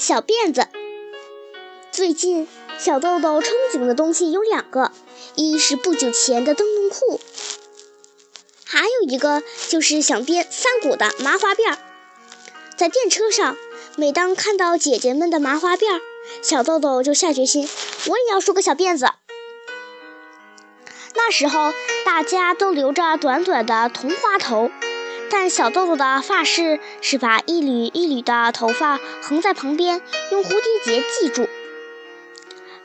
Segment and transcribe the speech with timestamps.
[0.00, 0.66] 小辫子。
[1.92, 4.92] 最近，小豆豆憧憬的东西有两个，
[5.34, 7.20] 一是不久前的灯笼裤，
[8.64, 11.78] 还有一个就是想编三股的麻花辫儿。
[12.78, 13.58] 在电车上，
[13.96, 16.00] 每当看到姐姐们的麻花辫儿，
[16.40, 17.68] 小豆豆就下决心，
[18.06, 19.10] 我也要梳个小辫子。
[21.14, 21.74] 那时候，
[22.06, 24.70] 大家都留着短短的同花头。
[25.30, 31.48] 但小豆豆的发饰是把一缕一缕的头发横在旁边，用蝴蝶结系住，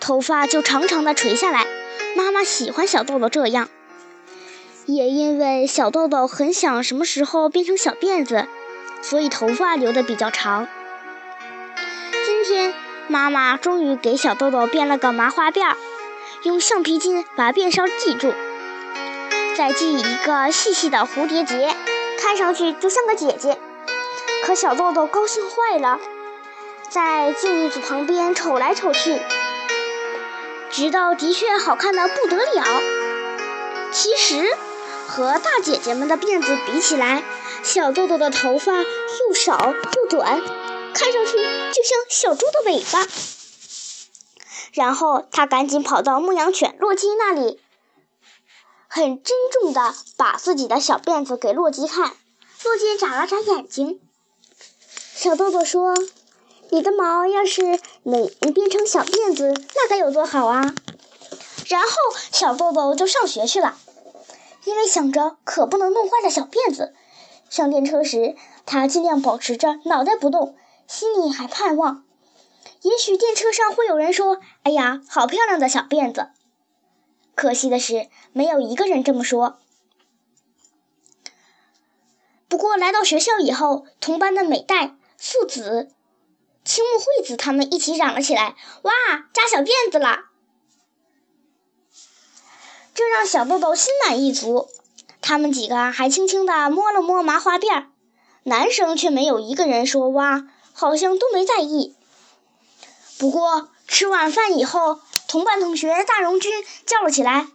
[0.00, 1.66] 头发就长长的垂下来。
[2.16, 3.68] 妈妈喜欢小豆豆这样，
[4.86, 8.48] 也因为小豆豆很想什么时候变成小辫子，
[9.00, 10.66] 所以头发留的比较长。
[12.26, 12.74] 今天
[13.06, 15.76] 妈妈终于给小豆豆编了个麻花辫儿，
[16.42, 18.34] 用橡皮筋把辫梢系住，
[19.56, 21.74] 再系一个细细的蝴蝶结。
[22.22, 23.58] 看上去就像个姐姐，
[24.44, 25.98] 可小豆豆高兴坏了，
[26.88, 29.20] 在镜子旁边瞅来瞅去，
[30.70, 32.64] 直到的确好看的不得了。
[33.90, 34.56] 其实
[35.08, 37.24] 和大姐姐们的辫子比起来，
[37.64, 40.40] 小豆豆的头发又少又短，
[40.94, 43.04] 看上去就像小猪的尾巴。
[44.72, 47.60] 然后他赶紧跑到牧羊犬洛基那里。
[48.94, 52.12] 很珍重地把自己的小辫子给洛基看，
[52.62, 53.98] 洛基眨了眨眼睛。
[55.14, 55.94] 小豆豆说
[56.68, 60.74] ：“你的毛要是能变成小辫子，那该有多好啊！”
[61.68, 61.88] 然后
[62.32, 63.78] 小豆豆就上学去了，
[64.66, 66.92] 因为想着可不能弄坏了小辫子。
[67.48, 70.54] 上电车时，他尽量保持着脑袋不动，
[70.86, 72.04] 心里还盼望，
[72.82, 76.28] 也许电车上会有人说：“哎呀，好漂亮的小辫子。”
[77.42, 79.58] 可惜的是，没有一个人这么说。
[82.46, 85.90] 不过来到学校以后，同班的美代、素子、
[86.64, 88.92] 青木惠子他们一起嚷了起来：“哇，
[89.32, 90.26] 扎小辫子了！”
[92.94, 94.68] 这让小豆豆心满意足。
[95.20, 97.90] 他们几个还轻轻地摸了摸麻花辫儿，
[98.44, 101.96] 男生却没有一个人说“哇”，好像都没在意。
[103.18, 105.00] 不过吃晚饭以后。
[105.32, 106.52] 同班同学大荣军
[106.84, 107.48] 叫了起来：“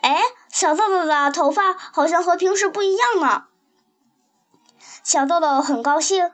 [0.00, 3.46] 哎，小豆豆的头发好像和平时不一样呢。”
[5.02, 6.30] 小豆豆很高兴，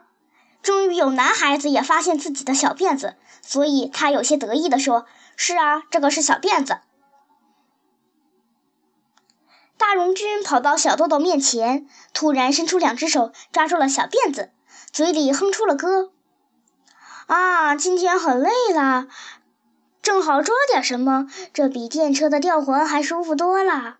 [0.61, 6.81] 终于有男孩子也发现自己的小辫子，所以他有些得意地说：“是啊，这个是小辫子。”
[9.77, 14.51] 大荣军跑到小豆豆面前，突然伸出两只手抓住了小辫子，
[14.91, 16.11] 嘴里哼出了歌
[17.25, 19.07] ：“啊，今天很累了。”
[20.03, 23.97] 正好抓点什么，这比电车的吊环还舒服多了。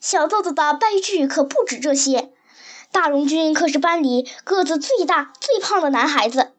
[0.00, 2.32] 小豆豆的悲剧可不止这些，
[2.90, 6.52] 大荣军可是班里个子最大、最胖的男孩子，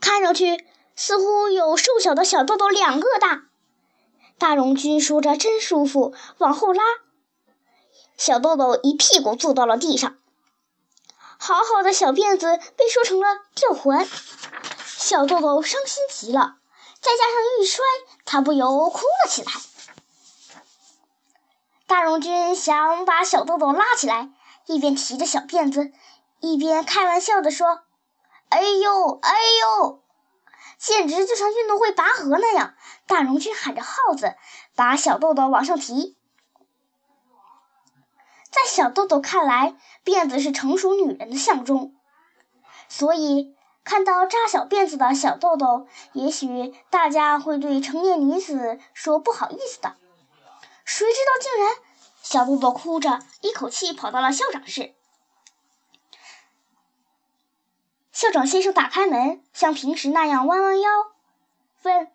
[0.00, 0.64] 看上去
[0.96, 3.44] 似乎有瘦小的小豆豆两个大。
[4.38, 6.82] 大荣军说着真舒服，往后拉，
[8.16, 10.16] 小豆豆一屁股坐到了地上。
[11.44, 13.26] 好好的小辫子被说成了
[13.56, 14.06] 吊环，
[14.86, 16.58] 小豆豆伤心极了，
[17.00, 17.84] 再加上一摔，
[18.24, 19.50] 他不由哭了起来。
[21.88, 24.30] 大荣军想把小豆豆拉起来，
[24.66, 25.90] 一边提着小辫子，
[26.38, 27.80] 一边开玩笑地说
[28.48, 29.36] ：“哎呦，哎
[29.80, 30.00] 呦，
[30.78, 32.76] 简直就像运动会拔河那样！”
[33.08, 34.36] 大荣军喊着号子，
[34.76, 36.16] 把小豆豆往上提。
[38.52, 39.74] 在小豆豆看来，
[40.04, 41.96] 辫子是成熟女人的象征，
[42.86, 49.96] 所以看到扎小辫子的小豆豆，也许大家会对成年女子说不好意思的。
[50.84, 51.76] 谁知道竟然，
[52.22, 54.94] 小豆豆哭着一口气跑到了校长室。
[58.12, 60.90] 校长先生打开门，像平时那样弯弯腰，
[61.84, 62.12] 问：“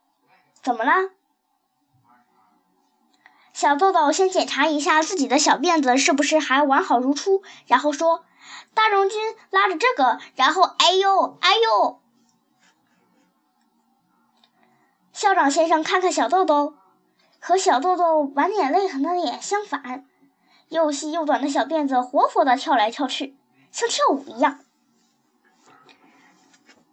[0.61, 1.09] 怎么了？”
[3.57, 8.23] 小豆豆先检查一下自己的小辫子是不是还完好如初，然后说
[8.76, 11.99] ：“大荣军拉着这个，然后哎呦哎呦。”
[15.11, 16.76] 校长先生看看小豆豆，
[17.40, 20.05] 和小豆豆满脸泪痕的脸相反，
[20.70, 23.35] 又细又短的小辫子活活的跳来跳去，
[23.72, 24.59] 像跳舞一样。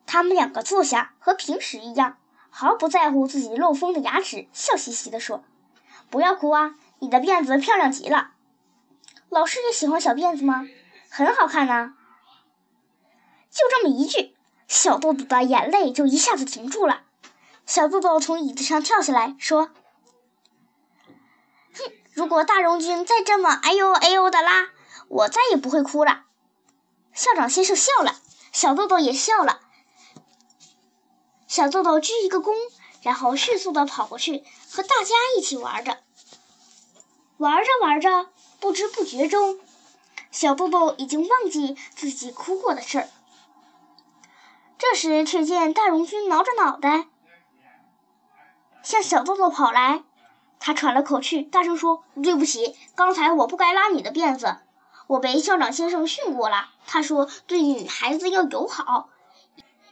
[0.06, 2.16] 他们两个坐下，和平时一样，
[2.48, 5.44] 毫不在乎自己漏风的牙齿，笑嘻嘻地说。
[6.14, 6.76] 不要哭啊！
[7.00, 8.34] 你的辫子漂亮极了。
[9.30, 10.64] 老师也喜欢小辫子吗？
[11.10, 11.94] 很好看呐。
[13.50, 14.36] 就这么一句，
[14.68, 17.02] 小豆豆的眼泪就一下子停住了。
[17.66, 19.70] 小豆豆从椅子上跳下来，说
[21.74, 24.68] ：“哼，如果大荣军再这么哎呦哎呦的拉，
[25.08, 26.26] 我再也不会哭了。”
[27.12, 28.14] 校长先生笑了，
[28.52, 29.62] 小豆豆也笑了。
[31.48, 32.54] 小豆豆鞠一个躬，
[33.04, 35.98] 然后迅速地跑过去，和大家一起玩着。
[37.36, 38.30] 玩着玩着，
[38.60, 39.60] 不知不觉中，
[40.30, 43.08] 小豆豆已经忘记自己哭过的事儿。
[44.78, 47.08] 这时，却见大荣军挠着脑袋，
[48.82, 50.02] 向小豆豆跑来。
[50.58, 54.56] 他喘了口气，大声说：“对不起，刚才我不该拉你的辫子。
[55.08, 59.10] 我被校长先生训过了，他说对女孩子要友好。”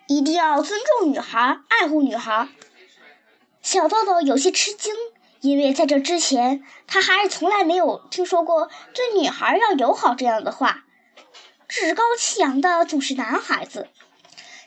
[0.09, 2.49] 一定要尊重女孩，爱护女孩。
[3.63, 4.93] 小豆豆有些吃惊，
[5.41, 10.85] 因为在这之前，他还是从来没有听说过对女孩要友好这样的话。
[11.69, 13.89] 趾高气扬的总是男孩子。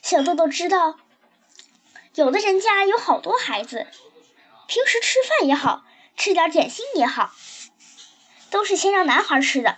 [0.01, 0.97] 小豆豆知道，
[2.15, 3.85] 有的人家有好多孩子，
[4.67, 5.83] 平时吃饭也好，
[6.15, 7.31] 吃点点心也好，
[8.49, 9.77] 都是先让男孩吃的。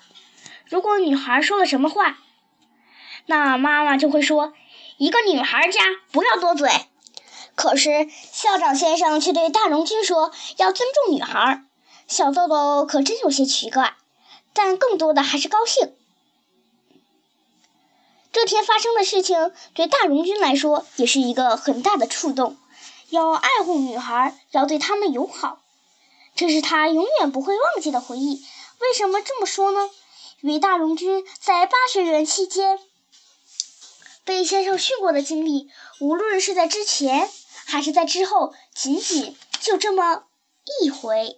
[0.65, 2.19] 如果女孩说了什么话，
[3.25, 4.53] 那妈妈就会说。
[4.97, 5.81] 一个女孩家
[6.11, 6.71] 不要多嘴，
[7.57, 11.63] 可是校长先生却对大荣军说要尊重女孩。
[12.07, 13.95] 小豆豆可真有些奇怪，
[14.53, 15.95] 但更多的还是高兴。
[18.31, 22.55] 这天发生的事情对大荣军来说也是一个很大的触动，
[23.09, 25.59] 要爱护女孩，要对她们友好，
[26.35, 28.45] 这是他永远不会忘记的回忆。
[28.79, 29.89] 为什么这么说呢？
[30.41, 32.77] 因为大荣军在八学园期间。
[34.23, 35.69] 被先生训过的经历，
[36.01, 37.29] 无论是在之前
[37.67, 40.23] 还是在之后，仅仅就这么
[40.81, 41.37] 一回。